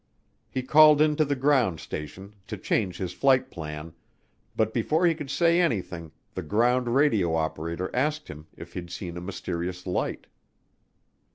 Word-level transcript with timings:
He 0.49 0.63
called 0.63 0.99
in 0.99 1.15
to 1.17 1.23
the 1.25 1.35
ground 1.35 1.79
station 1.79 2.33
to 2.47 2.57
change 2.57 2.97
his 2.97 3.13
flight 3.13 3.51
plan, 3.51 3.93
but 4.55 4.73
before 4.73 5.05
he 5.05 5.13
could 5.13 5.29
say 5.29 5.61
anything 5.61 6.11
the 6.33 6.41
ground 6.41 6.95
radio 6.95 7.35
operator 7.35 7.95
asked 7.95 8.27
him 8.27 8.47
if 8.57 8.73
he'd 8.73 8.89
seen 8.89 9.15
a 9.15 9.21
mysterious 9.21 9.85
light. 9.85 10.25